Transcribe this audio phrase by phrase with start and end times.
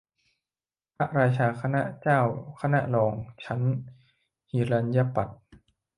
[0.95, 2.21] พระราชาคณะ เจ้า
[2.61, 3.13] คณะรอง
[3.43, 3.61] ชั้น
[4.49, 5.29] หิรัณยปัฏ